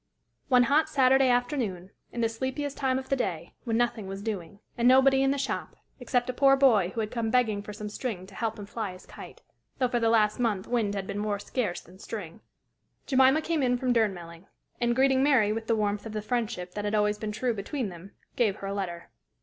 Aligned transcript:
One 0.47 0.63
hot 0.63 0.89
Saturday 0.89 1.29
afternoon, 1.29 1.91
in 2.11 2.21
the 2.21 2.27
sleepiest 2.27 2.75
time 2.75 2.97
of 2.97 3.09
the 3.09 3.15
day, 3.15 3.53
when 3.65 3.77
nothing 3.77 4.07
was 4.07 4.23
doing; 4.23 4.57
and 4.75 4.87
nobody 4.87 5.21
in 5.21 5.29
the 5.29 5.37
shop, 5.37 5.75
except 5.99 6.27
a 6.27 6.33
poor 6.33 6.55
boy 6.57 6.89
who 6.95 7.01
had 7.01 7.11
come 7.11 7.29
begging 7.29 7.61
for 7.61 7.71
some 7.71 7.87
string 7.87 8.25
to 8.25 8.33
help 8.33 8.57
him 8.57 8.65
fly 8.65 8.93
his 8.93 9.05
kite, 9.05 9.43
though 9.77 9.87
for 9.89 9.99
the 9.99 10.09
last 10.09 10.39
month 10.39 10.65
wind 10.67 10.95
had 10.95 11.05
been 11.05 11.19
more 11.19 11.37
scarce 11.37 11.81
than 11.81 11.99
string, 11.99 12.41
Jemima 13.05 13.43
came 13.43 13.61
in 13.61 13.77
from 13.77 13.93
Durnmelling, 13.93 14.47
and, 14.81 14.95
greeting 14.95 15.21
Mary 15.21 15.53
with 15.53 15.67
the 15.67 15.75
warmth 15.75 16.07
of 16.07 16.13
the 16.13 16.23
friendship 16.23 16.73
that 16.73 16.83
had 16.83 16.95
always 16.95 17.19
been 17.19 17.31
true 17.31 17.53
between 17.53 17.89
them, 17.89 18.13
gave 18.35 18.55
her 18.55 18.67
a 18.69 18.73
letter. 18.73 19.11